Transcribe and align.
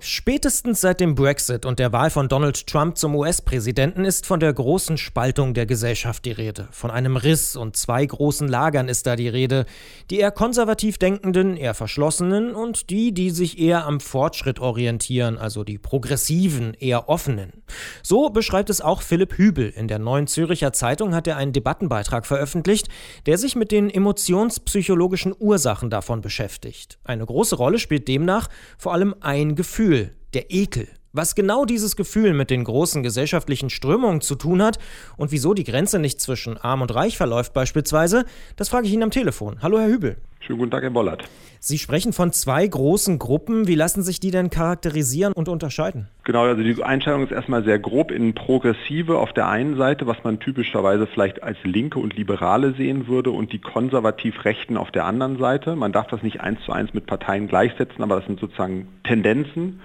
Spätestens 0.00 0.80
seit 0.80 1.00
dem 1.00 1.16
Brexit 1.16 1.66
und 1.66 1.80
der 1.80 1.92
Wahl 1.92 2.10
von 2.10 2.28
Donald 2.28 2.68
Trump 2.68 2.96
zum 2.96 3.16
US-Präsidenten 3.16 4.04
ist 4.04 4.26
von 4.26 4.38
der 4.38 4.52
großen 4.52 4.96
Spaltung 4.96 5.54
der 5.54 5.66
Gesellschaft 5.66 6.24
die 6.24 6.30
Rede. 6.30 6.68
Von 6.70 6.92
einem 6.92 7.16
Riss 7.16 7.56
und 7.56 7.76
zwei 7.76 8.06
großen 8.06 8.46
Lagern 8.46 8.88
ist 8.88 9.08
da 9.08 9.16
die 9.16 9.26
Rede. 9.28 9.66
Die 10.10 10.20
eher 10.20 10.30
konservativ 10.30 10.98
denkenden, 10.98 11.56
eher 11.56 11.74
verschlossenen 11.74 12.54
und 12.54 12.90
die, 12.90 13.12
die 13.12 13.30
sich 13.30 13.58
eher 13.58 13.86
am 13.86 13.98
Fortschritt 13.98 14.60
orientieren, 14.60 15.36
also 15.36 15.64
die 15.64 15.78
progressiven, 15.78 16.74
eher 16.74 17.08
offenen. 17.08 17.64
So 18.04 18.30
beschreibt 18.30 18.70
es 18.70 18.80
auch 18.80 19.02
Philipp 19.02 19.36
Hübel. 19.36 19.70
In 19.70 19.88
der 19.88 19.98
Neuen 19.98 20.28
Züricher 20.28 20.72
Zeitung 20.72 21.12
hat 21.12 21.26
er 21.26 21.36
einen 21.36 21.52
Debattenbeitrag 21.52 22.24
veröffentlicht, 22.24 22.88
der 23.26 23.36
sich 23.36 23.56
mit 23.56 23.72
den 23.72 23.90
emotionspsychologischen 23.90 25.34
Ursachen 25.36 25.90
davon 25.90 26.20
beschäftigt. 26.20 27.00
Eine 27.02 27.26
große 27.26 27.56
Rolle 27.56 27.80
spielt 27.80 28.06
demnach 28.06 28.48
vor 28.78 28.92
allem 28.92 29.16
ein 29.20 29.56
Gefühl 29.56 29.87
Gefühl, 29.88 30.14
der 30.34 30.50
Ekel. 30.50 30.86
Was 31.14 31.34
genau 31.34 31.64
dieses 31.64 31.96
Gefühl 31.96 32.34
mit 32.34 32.50
den 32.50 32.64
großen 32.64 33.02
gesellschaftlichen 33.02 33.70
Strömungen 33.70 34.20
zu 34.20 34.34
tun 34.34 34.62
hat 34.62 34.78
und 35.16 35.32
wieso 35.32 35.54
die 35.54 35.64
Grenze 35.64 35.98
nicht 35.98 36.20
zwischen 36.20 36.58
arm 36.58 36.82
und 36.82 36.94
reich 36.94 37.16
verläuft 37.16 37.54
beispielsweise, 37.54 38.26
das 38.56 38.68
frage 38.68 38.88
ich 38.88 38.92
ihn 38.92 39.02
am 39.02 39.10
Telefon. 39.10 39.56
Hallo, 39.62 39.78
Herr 39.78 39.88
Hübel. 39.88 40.18
Schönen 40.40 40.58
guten 40.58 40.70
Tag, 40.70 40.82
Herr 40.82 40.90
Bollert. 40.90 41.24
Sie 41.60 41.78
sprechen 41.78 42.12
von 42.12 42.32
zwei 42.32 42.66
großen 42.66 43.18
Gruppen. 43.18 43.66
Wie 43.66 43.74
lassen 43.74 44.02
sich 44.02 44.20
die 44.20 44.30
denn 44.30 44.50
charakterisieren 44.50 45.32
und 45.32 45.48
unterscheiden? 45.48 46.08
Genau, 46.24 46.42
also 46.42 46.62
die 46.62 46.82
Einstellung 46.82 47.24
ist 47.24 47.32
erstmal 47.32 47.64
sehr 47.64 47.78
grob 47.78 48.10
in 48.10 48.34
Progressive 48.34 49.18
auf 49.18 49.32
der 49.32 49.48
einen 49.48 49.78
Seite, 49.78 50.06
was 50.06 50.22
man 50.24 50.40
typischerweise 50.40 51.06
vielleicht 51.06 51.42
als 51.42 51.56
Linke 51.64 51.98
und 51.98 52.16
Liberale 52.16 52.74
sehen 52.74 53.08
würde, 53.08 53.30
und 53.30 53.54
die 53.54 53.60
konservativ-Rechten 53.60 54.76
auf 54.76 54.90
der 54.90 55.06
anderen 55.06 55.38
Seite. 55.38 55.74
Man 55.74 55.92
darf 55.92 56.06
das 56.08 56.22
nicht 56.22 56.42
eins 56.42 56.60
zu 56.66 56.72
eins 56.72 56.92
mit 56.92 57.06
Parteien 57.06 57.48
gleichsetzen, 57.48 58.02
aber 58.02 58.16
das 58.16 58.26
sind 58.26 58.40
sozusagen 58.40 58.88
Tendenzen. 59.04 59.80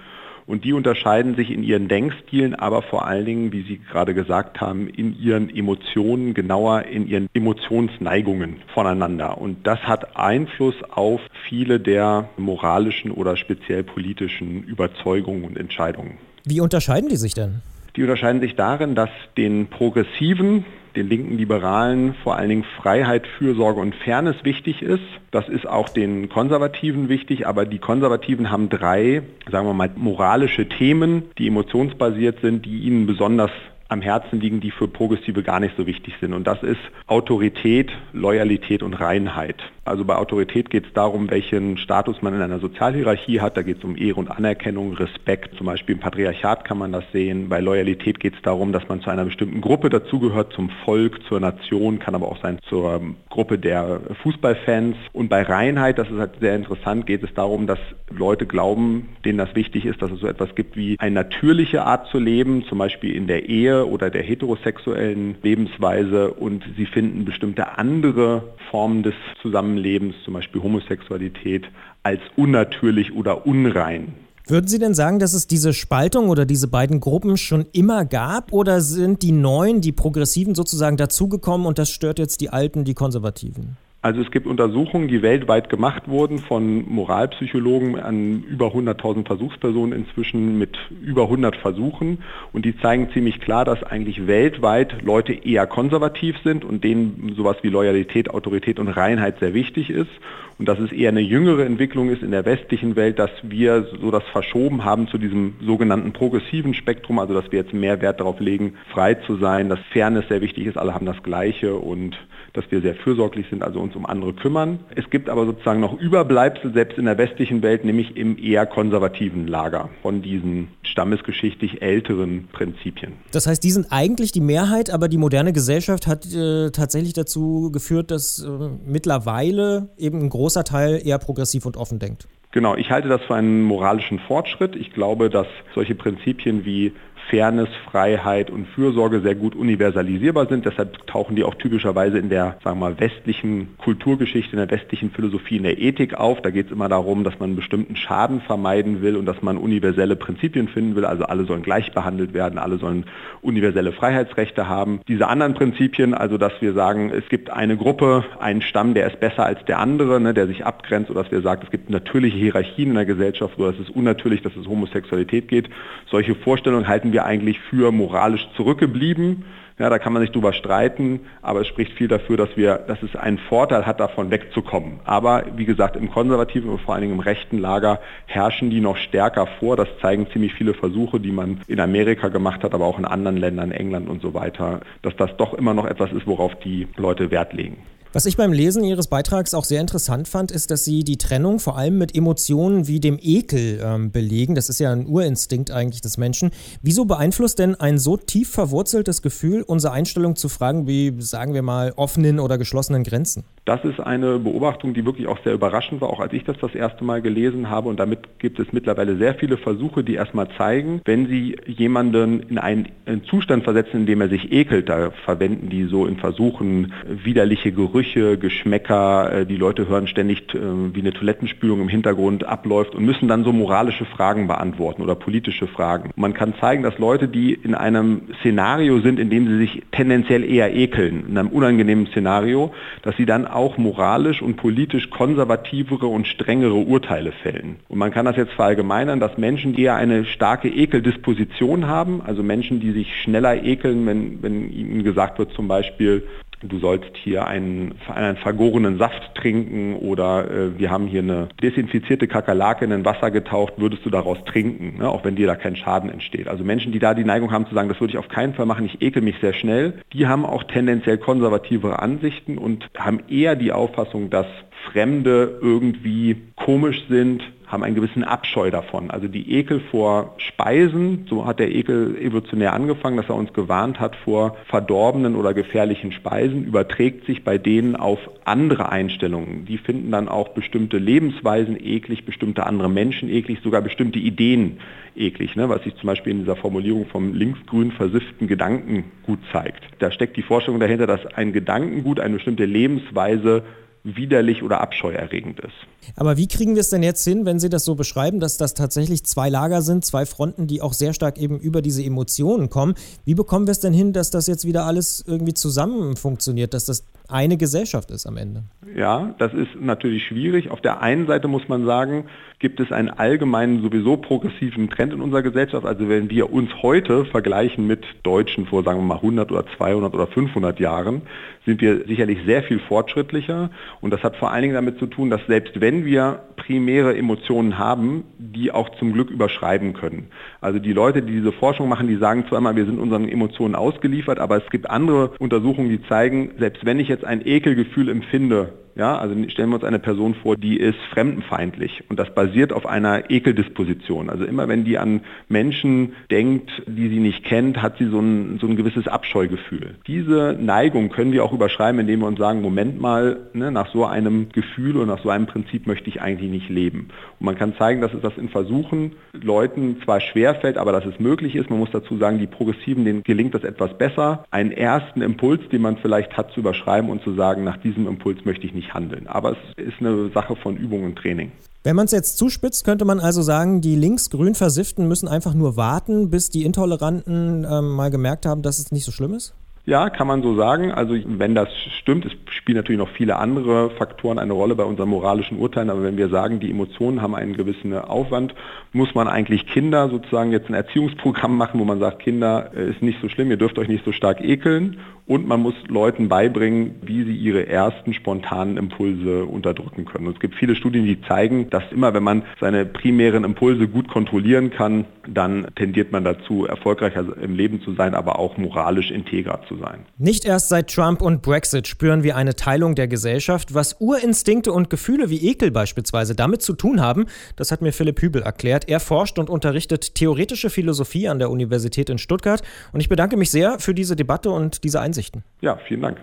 Und 0.46 0.64
die 0.64 0.74
unterscheiden 0.74 1.36
sich 1.36 1.50
in 1.50 1.62
ihren 1.62 1.88
Denkstilen, 1.88 2.54
aber 2.54 2.82
vor 2.82 3.06
allen 3.06 3.24
Dingen, 3.24 3.52
wie 3.52 3.62
Sie 3.62 3.78
gerade 3.78 4.14
gesagt 4.14 4.60
haben, 4.60 4.88
in 4.88 5.18
ihren 5.18 5.48
Emotionen, 5.48 6.34
genauer 6.34 6.82
in 6.82 7.06
ihren 7.06 7.28
Emotionsneigungen 7.32 8.56
voneinander. 8.74 9.38
Und 9.38 9.66
das 9.66 9.80
hat 9.80 10.16
Einfluss 10.16 10.74
auf 10.90 11.20
viele 11.48 11.80
der 11.80 12.28
moralischen 12.36 13.10
oder 13.10 13.36
speziell 13.36 13.84
politischen 13.84 14.64
Überzeugungen 14.64 15.44
und 15.44 15.56
Entscheidungen. 15.56 16.18
Wie 16.44 16.60
unterscheiden 16.60 17.08
die 17.08 17.16
sich 17.16 17.32
denn? 17.32 17.62
Die 17.96 18.02
unterscheiden 18.02 18.40
sich 18.40 18.54
darin, 18.54 18.94
dass 18.94 19.10
den 19.36 19.68
Progressiven 19.68 20.66
den 20.96 21.08
linken 21.08 21.36
Liberalen 21.36 22.14
vor 22.22 22.36
allen 22.36 22.48
Dingen 22.48 22.64
Freiheit, 22.80 23.26
Fürsorge 23.38 23.80
und 23.80 23.94
Fairness 23.94 24.36
wichtig 24.44 24.82
ist. 24.82 25.02
Das 25.30 25.48
ist 25.48 25.66
auch 25.66 25.88
den 25.88 26.28
Konservativen 26.28 27.08
wichtig, 27.08 27.46
aber 27.46 27.66
die 27.66 27.78
Konservativen 27.78 28.50
haben 28.50 28.68
drei, 28.68 29.22
sagen 29.50 29.66
wir 29.66 29.74
mal, 29.74 29.90
moralische 29.96 30.68
Themen, 30.68 31.24
die 31.38 31.48
emotionsbasiert 31.48 32.40
sind, 32.40 32.66
die 32.66 32.80
ihnen 32.80 33.06
besonders 33.06 33.50
am 33.94 34.02
Herzen 34.02 34.40
liegen, 34.40 34.60
die 34.60 34.70
für 34.70 34.88
Progressive 34.88 35.42
gar 35.42 35.60
nicht 35.60 35.76
so 35.76 35.86
wichtig 35.86 36.14
sind. 36.20 36.34
Und 36.34 36.46
das 36.46 36.62
ist 36.62 36.80
Autorität, 37.06 37.90
Loyalität 38.12 38.82
und 38.82 38.94
Reinheit. 38.94 39.56
Also 39.86 40.04
bei 40.04 40.16
Autorität 40.16 40.70
geht 40.70 40.86
es 40.86 40.92
darum, 40.94 41.30
welchen 41.30 41.76
Status 41.76 42.22
man 42.22 42.34
in 42.34 42.40
einer 42.40 42.58
Sozialhierarchie 42.58 43.40
hat. 43.40 43.56
Da 43.56 43.62
geht 43.62 43.78
es 43.78 43.84
um 43.84 43.96
Ehre 43.96 44.16
und 44.16 44.30
Anerkennung, 44.30 44.94
Respekt. 44.94 45.56
Zum 45.56 45.66
Beispiel 45.66 45.94
im 45.96 46.00
Patriarchat 46.00 46.64
kann 46.64 46.78
man 46.78 46.90
das 46.90 47.04
sehen. 47.12 47.48
Bei 47.48 47.60
Loyalität 47.60 48.18
geht 48.18 48.34
es 48.34 48.42
darum, 48.42 48.72
dass 48.72 48.88
man 48.88 49.02
zu 49.02 49.10
einer 49.10 49.24
bestimmten 49.24 49.60
Gruppe 49.60 49.90
dazugehört, 49.90 50.54
zum 50.54 50.70
Volk, 50.84 51.20
zur 51.28 51.38
Nation, 51.38 51.98
kann 51.98 52.14
aber 52.14 52.28
auch 52.28 52.40
sein 52.40 52.58
zur 52.68 53.00
Gruppe 53.28 53.58
der 53.58 54.00
Fußballfans. 54.22 54.96
Und 55.12 55.28
bei 55.28 55.42
Reinheit, 55.42 55.98
das 55.98 56.08
ist 56.10 56.18
halt 56.18 56.40
sehr 56.40 56.56
interessant, 56.56 57.06
geht 57.06 57.22
es 57.22 57.34
darum, 57.34 57.66
dass 57.66 57.78
Leute 58.10 58.46
glauben, 58.46 59.10
denen 59.24 59.38
das 59.38 59.54
wichtig 59.54 59.84
ist, 59.84 60.00
dass 60.00 60.10
es 60.10 60.20
so 60.20 60.26
etwas 60.26 60.54
gibt 60.54 60.76
wie 60.76 60.96
eine 60.98 61.14
natürliche 61.14 61.84
Art 61.84 62.08
zu 62.08 62.18
leben, 62.18 62.64
zum 62.68 62.78
Beispiel 62.78 63.14
in 63.14 63.26
der 63.26 63.48
Ehe 63.48 63.83
oder 63.88 64.10
der 64.10 64.22
heterosexuellen 64.22 65.36
Lebensweise. 65.42 66.32
Und 66.32 66.64
sie 66.76 66.86
finden 66.86 67.24
bestimmte 67.24 67.78
andere 67.78 68.54
Formen 68.70 69.02
des 69.02 69.14
Zusammenlebens 69.42 70.14
zum 70.24 70.34
Beispiel 70.34 70.62
Homosexualität, 70.62 71.66
als 72.02 72.20
unnatürlich 72.36 73.14
oder 73.14 73.46
unrein. 73.46 74.14
Würden 74.46 74.68
Sie 74.68 74.78
denn 74.78 74.92
sagen, 74.92 75.20
dass 75.20 75.32
es 75.32 75.46
diese 75.46 75.72
Spaltung 75.72 76.28
oder 76.28 76.44
diese 76.44 76.68
beiden 76.68 77.00
Gruppen 77.00 77.38
schon 77.38 77.64
immer 77.72 78.04
gab 78.04 78.52
oder 78.52 78.82
sind 78.82 79.22
die 79.22 79.32
Neuen, 79.32 79.80
die 79.80 79.92
Progressiven 79.92 80.54
sozusagen 80.54 80.98
dazugekommen 80.98 81.66
und 81.66 81.78
das 81.78 81.88
stört 81.88 82.18
jetzt 82.18 82.42
die 82.42 82.50
Alten, 82.50 82.84
die 82.84 82.92
Konservativen? 82.92 83.78
Also 84.04 84.20
es 84.20 84.30
gibt 84.30 84.46
Untersuchungen, 84.46 85.08
die 85.08 85.22
weltweit 85.22 85.70
gemacht 85.70 86.08
wurden 86.08 86.38
von 86.38 86.86
Moralpsychologen 86.86 87.98
an 87.98 88.44
über 88.46 88.66
100.000 88.66 89.26
Versuchspersonen 89.26 89.98
inzwischen 89.98 90.58
mit 90.58 90.76
über 91.02 91.22
100 91.22 91.56
Versuchen. 91.56 92.18
Und 92.52 92.66
die 92.66 92.76
zeigen 92.76 93.08
ziemlich 93.14 93.40
klar, 93.40 93.64
dass 93.64 93.82
eigentlich 93.82 94.26
weltweit 94.26 95.00
Leute 95.00 95.32
eher 95.32 95.66
konservativ 95.66 96.36
sind 96.44 96.66
und 96.66 96.84
denen 96.84 97.32
sowas 97.34 97.56
wie 97.62 97.70
Loyalität, 97.70 98.28
Autorität 98.28 98.78
und 98.78 98.88
Reinheit 98.88 99.38
sehr 99.38 99.54
wichtig 99.54 99.88
ist. 99.88 100.10
Und 100.58 100.68
dass 100.68 100.78
es 100.78 100.92
eher 100.92 101.08
eine 101.08 101.20
jüngere 101.20 101.64
Entwicklung 101.64 102.10
ist 102.10 102.22
in 102.22 102.30
der 102.30 102.44
westlichen 102.44 102.96
Welt, 102.96 103.18
dass 103.18 103.30
wir 103.42 103.86
so 104.00 104.10
das 104.10 104.22
verschoben 104.32 104.84
haben 104.84 105.08
zu 105.08 105.16
diesem 105.16 105.54
sogenannten 105.60 106.12
progressiven 106.12 106.74
Spektrum, 106.74 107.18
also 107.18 107.32
dass 107.32 107.50
wir 107.50 107.60
jetzt 107.60 107.72
mehr 107.72 108.02
Wert 108.02 108.20
darauf 108.20 108.38
legen, 108.38 108.74
frei 108.92 109.14
zu 109.14 109.36
sein, 109.36 109.70
dass 109.70 109.80
Fairness 109.92 110.28
sehr 110.28 110.42
wichtig 110.42 110.66
ist, 110.66 110.76
alle 110.76 110.94
haben 110.94 111.06
das 111.06 111.22
Gleiche 111.22 111.74
und 111.74 112.16
dass 112.52 112.70
wir 112.70 112.80
sehr 112.80 112.94
fürsorglich 112.94 113.46
sind, 113.50 113.64
also 113.64 113.80
uns 113.80 113.93
um 113.96 114.06
andere 114.06 114.32
kümmern. 114.32 114.80
Es 114.94 115.08
gibt 115.10 115.28
aber 115.28 115.46
sozusagen 115.46 115.80
noch 115.80 115.98
Überbleibsel, 115.98 116.72
selbst 116.72 116.98
in 116.98 117.04
der 117.04 117.18
westlichen 117.18 117.62
Welt, 117.62 117.84
nämlich 117.84 118.16
im 118.16 118.38
eher 118.38 118.66
konservativen 118.66 119.46
Lager 119.46 119.90
von 120.02 120.22
diesen 120.22 120.68
stammesgeschichtlich 120.82 121.82
älteren 121.82 122.48
Prinzipien. 122.52 123.12
Das 123.32 123.46
heißt, 123.46 123.62
die 123.62 123.70
sind 123.70 123.86
eigentlich 123.90 124.32
die 124.32 124.40
Mehrheit, 124.40 124.90
aber 124.90 125.08
die 125.08 125.18
moderne 125.18 125.52
Gesellschaft 125.52 126.06
hat 126.06 126.26
äh, 126.32 126.70
tatsächlich 126.70 127.12
dazu 127.12 127.70
geführt, 127.72 128.10
dass 128.10 128.44
äh, 128.44 128.48
mittlerweile 128.86 129.88
eben 129.98 130.20
ein 130.20 130.30
großer 130.30 130.64
Teil 130.64 131.00
eher 131.04 131.18
progressiv 131.18 131.66
und 131.66 131.76
offen 131.76 131.98
denkt. 131.98 132.28
Genau, 132.54 132.76
ich 132.76 132.92
halte 132.92 133.08
das 133.08 133.20
für 133.22 133.34
einen 133.34 133.62
moralischen 133.62 134.20
Fortschritt. 134.20 134.76
Ich 134.76 134.92
glaube, 134.92 135.28
dass 135.28 135.48
solche 135.74 135.96
Prinzipien 135.96 136.64
wie 136.64 136.92
Fairness, 137.30 137.68
Freiheit 137.90 138.50
und 138.50 138.66
Fürsorge 138.68 139.20
sehr 139.20 139.34
gut 139.34 139.54
universalisierbar 139.54 140.46
sind. 140.46 140.66
Deshalb 140.66 141.06
tauchen 141.06 141.36
die 141.36 141.44
auch 141.44 141.54
typischerweise 141.54 142.18
in 142.18 142.28
der 142.28 142.56
sagen 142.62 142.78
wir 142.78 142.90
mal, 142.90 143.00
westlichen 143.00 143.76
Kulturgeschichte, 143.78 144.52
in 144.52 144.58
der 144.58 144.70
westlichen 144.70 145.10
Philosophie, 145.10 145.56
in 145.56 145.62
der 145.62 145.78
Ethik 145.78 146.14
auf. 146.14 146.42
Da 146.42 146.50
geht 146.50 146.66
es 146.66 146.72
immer 146.72 146.88
darum, 146.88 147.24
dass 147.24 147.38
man 147.38 147.50
einen 147.50 147.56
bestimmten 147.56 147.96
Schaden 147.96 148.40
vermeiden 148.40 149.02
will 149.02 149.16
und 149.16 149.26
dass 149.26 149.42
man 149.42 149.56
universelle 149.56 150.16
Prinzipien 150.16 150.68
finden 150.68 150.96
will. 150.96 151.04
Also 151.04 151.24
alle 151.24 151.44
sollen 151.44 151.62
gleich 151.62 151.92
behandelt 151.92 152.34
werden, 152.34 152.58
alle 152.58 152.78
sollen 152.78 153.04
universelle 153.42 153.92
Freiheitsrechte 153.92 154.68
haben. 154.68 155.00
Diese 155.08 155.28
anderen 155.28 155.54
Prinzipien, 155.54 156.14
also 156.14 156.38
dass 156.38 156.52
wir 156.60 156.72
sagen, 156.72 157.10
es 157.10 157.28
gibt 157.28 157.50
eine 157.50 157.76
Gruppe, 157.76 158.24
einen 158.40 158.62
Stamm, 158.62 158.94
der 158.94 159.06
ist 159.06 159.20
besser 159.20 159.44
als 159.44 159.64
der 159.64 159.78
andere, 159.78 160.20
ne, 160.20 160.34
der 160.34 160.46
sich 160.46 160.64
abgrenzt, 160.64 161.10
oder 161.10 161.22
dass 161.22 161.32
wir 161.32 161.40
sagen, 161.42 161.62
es 161.64 161.70
gibt 161.70 161.90
natürliche 161.90 162.36
Hierarchien 162.36 162.90
in 162.90 162.94
der 162.94 163.06
Gesellschaft, 163.06 163.58
oder 163.58 163.70
es 163.70 163.78
ist 163.78 163.90
unnatürlich, 163.90 164.42
dass 164.42 164.56
es 164.56 164.66
Homosexualität 164.66 165.48
geht. 165.48 165.68
Solche 166.10 166.34
Vorstellungen 166.34 166.88
halten 166.88 167.12
wir 167.14 167.24
eigentlich 167.24 167.58
für 167.70 167.92
moralisch 167.92 168.46
zurückgeblieben. 168.56 169.44
Ja, 169.78 169.90
da 169.90 169.98
kann 169.98 170.12
man 170.12 170.22
sich 170.22 170.30
drüber 170.30 170.52
streiten, 170.52 171.20
aber 171.42 171.62
es 171.62 171.66
spricht 171.66 171.94
viel 171.94 172.06
dafür, 172.06 172.36
dass 172.36 172.56
wir, 172.56 172.76
dass 172.76 173.02
es 173.02 173.16
einen 173.16 173.38
Vorteil 173.38 173.86
hat, 173.86 173.98
davon 173.98 174.30
wegzukommen. 174.30 175.00
Aber 175.04 175.44
wie 175.56 175.64
gesagt, 175.64 175.96
im 175.96 176.10
konservativen 176.12 176.70
und 176.70 176.80
vor 176.80 176.94
allen 176.94 177.02
Dingen 177.02 177.14
im 177.14 177.20
rechten 177.20 177.58
Lager 177.58 177.98
herrschen 178.26 178.70
die 178.70 178.80
noch 178.80 178.96
stärker 178.96 179.48
vor. 179.58 179.76
Das 179.76 179.88
zeigen 180.00 180.28
ziemlich 180.30 180.54
viele 180.54 180.74
Versuche, 180.74 181.18
die 181.18 181.32
man 181.32 181.60
in 181.66 181.80
Amerika 181.80 182.28
gemacht 182.28 182.62
hat, 182.62 182.72
aber 182.72 182.84
auch 182.84 183.00
in 183.00 183.04
anderen 183.04 183.36
Ländern, 183.36 183.72
England 183.72 184.08
und 184.08 184.22
so 184.22 184.32
weiter, 184.32 184.80
dass 185.02 185.16
das 185.16 185.36
doch 185.36 185.54
immer 185.54 185.74
noch 185.74 185.86
etwas 185.86 186.12
ist, 186.12 186.26
worauf 186.28 186.54
die 186.60 186.86
Leute 186.96 187.32
Wert 187.32 187.52
legen. 187.52 187.78
Was 188.14 188.26
ich 188.26 188.36
beim 188.36 188.52
Lesen 188.52 188.84
Ihres 188.84 189.08
Beitrags 189.08 189.54
auch 189.54 189.64
sehr 189.64 189.80
interessant 189.80 190.28
fand, 190.28 190.52
ist, 190.52 190.70
dass 190.70 190.84
Sie 190.84 191.02
die 191.02 191.18
Trennung 191.18 191.58
vor 191.58 191.76
allem 191.76 191.98
mit 191.98 192.14
Emotionen 192.14 192.86
wie 192.86 193.00
dem 193.00 193.18
Ekel 193.20 193.80
ähm, 193.82 194.12
belegen. 194.12 194.54
Das 194.54 194.68
ist 194.68 194.78
ja 194.78 194.92
ein 194.92 195.08
Urinstinkt 195.08 195.72
eigentlich 195.72 196.00
des 196.00 196.16
Menschen. 196.16 196.52
Wieso 196.80 197.06
beeinflusst 197.06 197.58
denn 197.58 197.74
ein 197.74 197.98
so 197.98 198.16
tief 198.16 198.50
verwurzeltes 198.50 199.20
Gefühl 199.20 199.62
unsere 199.62 199.92
Einstellung 199.92 200.36
zu 200.36 200.48
Fragen 200.48 200.86
wie, 200.86 201.12
sagen 201.18 201.54
wir 201.54 201.62
mal, 201.62 201.92
offenen 201.96 202.38
oder 202.38 202.56
geschlossenen 202.56 203.02
Grenzen? 203.02 203.42
Das 203.64 203.82
ist 203.82 203.98
eine 203.98 204.38
Beobachtung, 204.38 204.92
die 204.92 205.06
wirklich 205.06 205.26
auch 205.26 205.38
sehr 205.42 205.54
überraschend 205.54 206.02
war, 206.02 206.10
auch 206.10 206.20
als 206.20 206.34
ich 206.34 206.44
das 206.44 206.58
das 206.58 206.74
erste 206.74 207.02
Mal 207.02 207.22
gelesen 207.22 207.70
habe. 207.70 207.88
Und 207.88 207.98
damit 207.98 208.38
gibt 208.38 208.58
es 208.58 208.74
mittlerweile 208.74 209.16
sehr 209.16 209.34
viele 209.34 209.56
Versuche, 209.56 210.04
die 210.04 210.16
erstmal 210.16 210.48
zeigen, 210.58 211.00
wenn 211.06 211.28
Sie 211.28 211.56
jemanden 211.66 212.40
in 212.40 212.58
einen 212.58 212.88
Zustand 213.24 213.64
versetzen, 213.64 214.00
in 214.00 214.06
dem 214.06 214.20
er 214.20 214.28
sich 214.28 214.52
ekelt, 214.52 214.90
da 214.90 215.12
verwenden 215.24 215.70
die 215.70 215.84
so 215.84 216.04
in 216.04 216.18
Versuchen 216.18 216.92
widerliche 217.06 217.72
Gerüche, 217.72 218.36
Geschmäcker, 218.36 219.32
äh, 219.32 219.46
die 219.46 219.56
Leute 219.56 219.88
hören 219.88 220.08
ständig, 220.08 220.54
äh, 220.54 220.58
wie 220.92 221.00
eine 221.00 221.14
Toilettenspülung 221.14 221.80
im 221.80 221.88
Hintergrund 221.88 222.44
abläuft 222.44 222.94
und 222.94 223.06
müssen 223.06 223.28
dann 223.28 223.44
so 223.44 223.52
moralische 223.52 224.04
Fragen 224.04 224.46
beantworten 224.46 225.00
oder 225.00 225.14
politische 225.14 225.68
Fragen. 225.68 226.10
Man 226.16 226.34
kann 226.34 226.52
zeigen, 226.60 226.82
dass 226.82 226.98
Leute, 226.98 227.28
die 227.28 227.54
in 227.54 227.74
einem 227.74 228.28
Szenario 228.40 229.00
sind, 229.00 229.18
in 229.18 229.30
dem 229.30 229.48
sie 229.48 229.56
sich 229.56 229.82
tendenziell 229.90 230.44
eher 230.44 230.74
ekeln, 230.74 231.24
in 231.28 231.38
einem 231.38 231.48
unangenehmen 231.48 232.08
Szenario, 232.08 232.74
dass 233.00 233.16
sie 233.16 233.24
dann 233.24 233.53
auch 233.54 233.78
moralisch 233.78 234.42
und 234.42 234.56
politisch 234.56 235.10
konservativere 235.10 236.06
und 236.06 236.26
strengere 236.26 236.74
Urteile 236.74 237.32
fällen. 237.32 237.76
Und 237.88 237.98
man 237.98 238.10
kann 238.10 238.26
das 238.26 238.36
jetzt 238.36 238.52
verallgemeinern, 238.52 239.20
dass 239.20 239.38
Menschen 239.38 239.74
eher 239.74 239.94
eine 239.94 240.24
starke 240.24 240.68
Ekeldisposition 240.68 241.86
haben, 241.86 242.22
also 242.22 242.42
Menschen, 242.42 242.80
die 242.80 242.92
sich 242.92 243.08
schneller 243.22 243.62
ekeln, 243.62 244.06
wenn, 244.06 244.42
wenn 244.42 244.72
ihnen 244.72 245.04
gesagt 245.04 245.38
wird 245.38 245.52
zum 245.52 245.68
Beispiel, 245.68 246.24
du 246.68 246.78
sollst 246.78 247.16
hier 247.22 247.46
einen, 247.46 247.94
einen 248.12 248.36
vergorenen 248.36 248.98
Saft 248.98 249.34
trinken 249.34 249.96
oder 249.96 250.50
äh, 250.50 250.78
wir 250.78 250.90
haben 250.90 251.06
hier 251.06 251.22
eine 251.22 251.48
desinfizierte 251.62 252.26
Kakerlake 252.26 252.84
in 252.84 252.92
ein 252.92 253.04
Wasser 253.04 253.30
getaucht, 253.30 253.74
würdest 253.76 254.04
du 254.04 254.10
daraus 254.10 254.38
trinken, 254.44 254.98
ne? 254.98 255.08
auch 255.08 255.24
wenn 255.24 255.36
dir 255.36 255.46
da 255.46 255.56
kein 255.56 255.76
Schaden 255.76 256.10
entsteht. 256.10 256.48
Also 256.48 256.64
Menschen, 256.64 256.92
die 256.92 256.98
da 256.98 257.14
die 257.14 257.24
Neigung 257.24 257.52
haben 257.52 257.66
zu 257.66 257.74
sagen, 257.74 257.88
das 257.88 258.00
würde 258.00 258.12
ich 258.12 258.18
auf 258.18 258.28
keinen 258.28 258.54
Fall 258.54 258.66
machen, 258.66 258.86
ich 258.86 259.02
ekel 259.02 259.22
mich 259.22 259.36
sehr 259.40 259.54
schnell, 259.54 259.94
die 260.12 260.26
haben 260.26 260.44
auch 260.44 260.64
tendenziell 260.64 261.18
konservativere 261.18 262.00
Ansichten 262.00 262.58
und 262.58 262.88
haben 262.96 263.20
eher 263.28 263.56
die 263.56 263.72
Auffassung, 263.72 264.30
dass 264.30 264.46
Fremde 264.90 265.58
irgendwie 265.62 266.36
komisch 266.56 267.04
sind, 267.08 267.42
haben 267.74 267.82
einen 267.82 267.94
gewissen 267.94 268.24
Abscheu 268.24 268.70
davon. 268.70 269.10
Also 269.10 269.28
die 269.28 269.52
Ekel 269.52 269.80
vor 269.90 270.34
Speisen, 270.38 271.26
so 271.28 271.44
hat 271.44 271.58
der 271.58 271.74
Ekel 271.74 272.16
evolutionär 272.16 272.72
angefangen, 272.72 273.18
dass 273.18 273.28
er 273.28 273.34
uns 273.34 273.52
gewarnt 273.52 274.00
hat 274.00 274.16
vor 274.16 274.56
verdorbenen 274.66 275.36
oder 275.36 275.52
gefährlichen 275.52 276.12
Speisen, 276.12 276.64
überträgt 276.64 277.26
sich 277.26 277.44
bei 277.44 277.58
denen 277.58 277.96
auf 277.96 278.18
andere 278.44 278.88
Einstellungen. 278.88 279.66
Die 279.66 279.76
finden 279.76 280.10
dann 280.10 280.28
auch 280.28 280.50
bestimmte 280.50 280.96
Lebensweisen 280.96 281.76
eklig, 281.78 282.24
bestimmte 282.24 282.64
andere 282.64 282.88
Menschen 282.88 283.28
eklig, 283.28 283.58
sogar 283.62 283.82
bestimmte 283.82 284.18
Ideen 284.18 284.78
eklig, 285.16 285.56
ne? 285.56 285.68
was 285.68 285.82
sich 285.82 285.94
zum 285.96 286.06
Beispiel 286.06 286.32
in 286.32 286.40
dieser 286.40 286.56
Formulierung 286.56 287.06
vom 287.06 287.34
linksgrün 287.34 287.92
versifften 287.92 288.46
Gedankengut 288.46 289.40
zeigt. 289.52 289.82
Da 289.98 290.10
steckt 290.10 290.36
die 290.36 290.42
Vorstellung 290.42 290.80
dahinter, 290.80 291.06
dass 291.06 291.26
ein 291.26 291.52
Gedankengut, 291.52 292.20
eine 292.20 292.34
bestimmte 292.34 292.64
Lebensweise 292.64 293.62
widerlich 294.04 294.62
oder 294.62 294.80
abscheuerregend 294.80 295.60
ist. 295.60 295.74
Aber 296.14 296.36
wie 296.36 296.46
kriegen 296.46 296.74
wir 296.74 296.80
es 296.80 296.90
denn 296.90 297.02
jetzt 297.02 297.24
hin, 297.24 297.46
wenn 297.46 297.58
Sie 297.58 297.70
das 297.70 297.84
so 297.84 297.94
beschreiben, 297.94 298.38
dass 298.38 298.58
das 298.58 298.74
tatsächlich 298.74 299.24
zwei 299.24 299.48
Lager 299.48 299.80
sind, 299.80 300.04
zwei 300.04 300.26
Fronten, 300.26 300.66
die 300.66 300.82
auch 300.82 300.92
sehr 300.92 301.14
stark 301.14 301.38
eben 301.38 301.58
über 301.58 301.80
diese 301.80 302.04
Emotionen 302.04 302.68
kommen? 302.68 302.94
Wie 303.24 303.34
bekommen 303.34 303.66
wir 303.66 303.72
es 303.72 303.80
denn 303.80 303.94
hin, 303.94 304.12
dass 304.12 304.30
das 304.30 304.46
jetzt 304.46 304.66
wieder 304.66 304.84
alles 304.84 305.24
irgendwie 305.26 305.54
zusammen 305.54 306.16
funktioniert, 306.16 306.74
dass 306.74 306.84
das 306.84 307.04
eine 307.28 307.56
Gesellschaft 307.56 308.10
ist 308.10 308.26
am 308.26 308.36
Ende? 308.36 308.64
Ja, 308.94 309.34
das 309.38 309.54
ist 309.54 309.80
natürlich 309.80 310.24
schwierig. 310.26 310.70
Auf 310.70 310.80
der 310.80 311.00
einen 311.00 311.26
Seite 311.26 311.48
muss 311.48 311.68
man 311.68 311.86
sagen, 311.86 312.26
gibt 312.58 312.80
es 312.80 312.92
einen 312.92 313.10
allgemeinen, 313.10 313.82
sowieso 313.82 314.16
progressiven 314.16 314.90
Trend 314.90 315.12
in 315.12 315.20
unserer 315.20 315.42
Gesellschaft. 315.42 315.86
Also 315.86 316.08
wenn 316.08 316.30
wir 316.30 316.52
uns 316.52 316.70
heute 316.82 317.24
vergleichen 317.24 317.86
mit 317.86 318.04
Deutschen 318.22 318.66
vor, 318.66 318.82
sagen 318.84 319.00
wir 319.00 319.04
mal, 319.04 319.16
100 319.16 319.50
oder 319.50 319.64
200 319.76 320.14
oder 320.14 320.26
500 320.26 320.78
Jahren, 320.80 321.22
sind 321.66 321.80
wir 321.80 322.06
sicherlich 322.06 322.38
sehr 322.44 322.62
viel 322.62 322.78
fortschrittlicher. 322.78 323.70
Und 324.00 324.12
das 324.12 324.22
hat 324.22 324.36
vor 324.36 324.52
allen 324.52 324.62
Dingen 324.62 324.74
damit 324.74 324.98
zu 324.98 325.06
tun, 325.06 325.30
dass 325.30 325.40
selbst 325.46 325.80
wenn 325.80 326.04
wir 326.04 326.40
primäre 326.56 327.16
Emotionen 327.16 327.78
haben, 327.78 328.24
die 328.54 328.72
auch 328.72 328.88
zum 328.98 329.12
Glück 329.12 329.30
überschreiben 329.30 329.92
können. 329.92 330.28
Also 330.60 330.78
die 330.78 330.92
Leute, 330.92 331.22
die 331.22 331.32
diese 331.32 331.52
Forschung 331.52 331.88
machen, 331.88 332.08
die 332.08 332.16
sagen 332.16 332.46
zwar 332.48 332.58
immer, 332.58 332.76
wir 332.76 332.86
sind 332.86 332.98
unseren 332.98 333.28
Emotionen 333.28 333.74
ausgeliefert, 333.74 334.38
aber 334.38 334.56
es 334.56 334.70
gibt 334.70 334.88
andere 334.88 335.32
Untersuchungen, 335.38 335.90
die 335.90 336.02
zeigen, 336.02 336.52
selbst 336.58 336.84
wenn 336.84 336.98
ich 336.98 337.08
jetzt 337.08 337.24
ein 337.24 337.46
Ekelgefühl 337.46 338.08
empfinde, 338.08 338.72
ja, 338.96 339.18
also 339.18 339.34
stellen 339.48 339.70
wir 339.70 339.76
uns 339.76 339.84
eine 339.84 339.98
Person 339.98 340.34
vor, 340.34 340.56
die 340.56 340.78
ist 340.78 340.98
fremdenfeindlich 341.10 342.04
und 342.08 342.18
das 342.18 342.32
basiert 342.32 342.72
auf 342.72 342.86
einer 342.86 343.30
Ekeldisposition. 343.30 344.30
Also 344.30 344.44
immer 344.44 344.68
wenn 344.68 344.84
die 344.84 344.98
an 344.98 345.22
Menschen 345.48 346.12
denkt, 346.30 346.70
die 346.86 347.08
sie 347.08 347.18
nicht 347.18 347.44
kennt, 347.44 347.82
hat 347.82 347.98
sie 347.98 348.06
so 348.06 348.20
ein, 348.20 348.58
so 348.60 348.68
ein 348.68 348.76
gewisses 348.76 349.08
Abscheugefühl. 349.08 349.96
Diese 350.06 350.56
Neigung 350.60 351.08
können 351.08 351.32
wir 351.32 351.44
auch 351.44 351.52
überschreiben, 351.52 352.00
indem 352.00 352.20
wir 352.20 352.26
uns 352.26 352.38
sagen, 352.38 352.62
Moment 352.62 353.00
mal, 353.00 353.48
ne, 353.52 353.72
nach 353.72 353.92
so 353.92 354.04
einem 354.04 354.50
Gefühl 354.50 354.96
und 354.96 355.08
nach 355.08 355.22
so 355.22 355.30
einem 355.30 355.46
Prinzip 355.46 355.86
möchte 355.86 356.08
ich 356.08 356.22
eigentlich 356.22 356.50
nicht 356.50 356.68
leben. 356.68 357.08
Und 357.40 357.46
man 357.46 357.56
kann 357.56 357.74
zeigen, 357.76 358.00
dass 358.00 358.14
es 358.14 358.22
das 358.22 358.38
in 358.38 358.48
Versuchen 358.48 359.12
Leuten 359.32 360.00
zwar 360.04 360.20
schwerfällt, 360.20 360.78
aber 360.78 360.92
dass 360.92 361.04
es 361.04 361.18
möglich 361.18 361.56
ist. 361.56 361.68
Man 361.68 361.80
muss 361.80 361.90
dazu 361.90 362.16
sagen, 362.16 362.38
die 362.38 362.46
Progressiven, 362.46 363.04
denen 363.04 363.24
gelingt 363.24 363.54
das 363.54 363.64
etwas 363.64 363.98
besser, 363.98 364.44
einen 364.50 364.70
ersten 364.70 365.20
Impuls, 365.20 365.68
den 365.70 365.82
man 365.82 365.96
vielleicht 365.96 366.36
hat, 366.36 366.52
zu 366.52 366.60
überschreiben 366.60 367.10
und 367.10 367.22
zu 367.22 367.34
sagen, 367.34 367.64
nach 367.64 367.78
diesem 367.78 368.06
Impuls 368.06 368.44
möchte 368.44 368.66
ich 368.66 368.74
nicht 368.74 368.83
nicht 368.84 368.94
handeln. 368.94 369.26
Aber 369.26 369.52
es 369.52 369.84
ist 369.84 370.00
eine 370.00 370.30
Sache 370.32 370.56
von 370.56 370.76
Übung 370.76 371.04
und 371.04 371.16
Training. 371.16 371.52
Wenn 371.82 371.96
man 371.96 372.06
es 372.06 372.12
jetzt 372.12 372.38
zuspitzt, 372.38 372.84
könnte 372.84 373.04
man 373.04 373.20
also 373.20 373.42
sagen, 373.42 373.80
die 373.80 373.96
links-grün 373.96 374.54
Versifften 374.54 375.06
müssen 375.06 375.28
einfach 375.28 375.54
nur 375.54 375.76
warten, 375.76 376.30
bis 376.30 376.48
die 376.48 376.64
Intoleranten 376.64 377.66
ähm, 377.70 377.90
mal 377.90 378.10
gemerkt 378.10 378.46
haben, 378.46 378.62
dass 378.62 378.78
es 378.78 378.90
nicht 378.90 379.04
so 379.04 379.12
schlimm 379.12 379.34
ist? 379.34 379.54
Ja, 379.86 380.08
kann 380.08 380.26
man 380.26 380.42
so 380.42 380.56
sagen. 380.56 380.92
Also 380.92 381.14
wenn 381.26 381.54
das 381.54 381.68
stimmt, 381.98 382.24
es 382.24 382.32
spielen 382.54 382.76
natürlich 382.76 382.98
noch 382.98 383.10
viele 383.10 383.36
andere 383.36 383.90
Faktoren 383.90 384.38
eine 384.38 384.54
Rolle 384.54 384.74
bei 384.76 384.84
unseren 384.84 385.10
moralischen 385.10 385.58
Urteilen, 385.58 385.90
aber 385.90 386.02
wenn 386.02 386.16
wir 386.16 386.30
sagen, 386.30 386.58
die 386.58 386.70
Emotionen 386.70 387.20
haben 387.20 387.34
einen 387.34 387.54
gewissen 387.54 387.94
Aufwand, 387.94 388.54
muss 388.94 389.14
man 389.14 389.28
eigentlich 389.28 389.66
Kinder 389.66 390.08
sozusagen 390.08 390.52
jetzt 390.52 390.70
ein 390.70 390.74
Erziehungsprogramm 390.74 391.56
machen, 391.58 391.78
wo 391.78 391.84
man 391.84 392.00
sagt, 392.00 392.20
Kinder, 392.20 392.70
äh, 392.74 392.90
ist 392.90 393.02
nicht 393.02 393.20
so 393.20 393.28
schlimm, 393.28 393.50
ihr 393.50 393.58
dürft 393.58 393.78
euch 393.78 393.88
nicht 393.88 394.06
so 394.06 394.12
stark 394.12 394.40
ekeln 394.40 395.00
und 395.26 395.46
man 395.46 395.60
muss 395.60 395.74
Leuten 395.88 396.28
beibringen, 396.28 396.96
wie 397.02 397.24
sie 397.24 397.34
ihre 397.34 397.66
ersten 397.66 398.12
spontanen 398.12 398.76
Impulse 398.76 399.46
unterdrücken 399.46 400.04
können. 400.04 400.26
Und 400.26 400.34
es 400.34 400.40
gibt 400.40 400.54
viele 400.54 400.76
Studien, 400.76 401.06
die 401.06 401.20
zeigen, 401.22 401.70
dass 401.70 401.84
immer, 401.92 402.12
wenn 402.12 402.22
man 402.22 402.42
seine 402.60 402.84
primären 402.84 403.44
Impulse 403.44 403.88
gut 403.88 404.08
kontrollieren 404.08 404.70
kann, 404.70 405.06
dann 405.26 405.68
tendiert 405.76 406.12
man 406.12 406.24
dazu, 406.24 406.66
erfolgreicher 406.66 407.24
im 407.40 407.56
Leben 407.56 407.80
zu 407.80 407.94
sein, 407.94 408.14
aber 408.14 408.38
auch 408.38 408.58
moralisch 408.58 409.10
integrer 409.10 409.62
zu 409.66 409.73
sein. 409.76 410.06
Nicht 410.18 410.44
erst 410.44 410.68
seit 410.68 410.92
Trump 410.92 411.22
und 411.22 411.42
Brexit 411.42 411.88
spüren 411.88 412.22
wir 412.22 412.36
eine 412.36 412.54
Teilung 412.54 412.94
der 412.94 413.08
Gesellschaft. 413.08 413.74
Was 413.74 413.96
Urinstinkte 414.00 414.72
und 414.72 414.90
Gefühle 414.90 415.30
wie 415.30 415.48
Ekel 415.48 415.70
beispielsweise 415.70 416.34
damit 416.34 416.62
zu 416.62 416.74
tun 416.74 417.00
haben, 417.00 417.26
das 417.56 417.72
hat 417.72 417.82
mir 417.82 417.92
Philipp 417.92 418.20
Hübel 418.20 418.42
erklärt. 418.42 418.88
Er 418.88 419.00
forscht 419.00 419.38
und 419.38 419.50
unterrichtet 419.50 420.14
theoretische 420.14 420.70
Philosophie 420.70 421.28
an 421.28 421.38
der 421.38 421.50
Universität 421.50 422.10
in 422.10 422.18
Stuttgart. 422.18 422.62
Und 422.92 423.00
ich 423.00 423.08
bedanke 423.08 423.36
mich 423.36 423.50
sehr 423.50 423.78
für 423.78 423.94
diese 423.94 424.16
Debatte 424.16 424.50
und 424.50 424.84
diese 424.84 425.00
Einsicht. 425.00 425.14
Einsichten. 425.14 425.44
Ja, 425.60 425.78
vielen 425.86 426.02
Dank. 426.02 426.18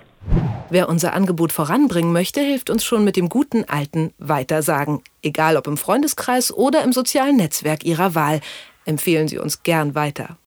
Wer 0.69 0.89
unser 0.89 1.13
Angebot 1.13 1.51
voranbringen 1.51 2.13
möchte, 2.13 2.42
hilft 2.42 2.69
uns 2.69 2.83
schon 2.83 3.03
mit 3.03 3.15
dem 3.15 3.30
guten 3.30 3.63
alten 3.65 4.13
Weitersagen. 4.19 5.01
Egal 5.24 5.57
ob 5.57 5.68
im 5.68 5.77
Freundeskreis 5.77 6.53
oder 6.53 6.83
im 6.83 6.94
sozialen 6.94 7.38
Netzwerk 7.38 7.83
Ihrer 7.83 8.13
Wahl. 8.13 8.42
Empfehlen 8.86 9.27
Sie 9.27 9.38
uns 9.38 9.63
gern 9.63 9.95
weiter. 9.95 10.38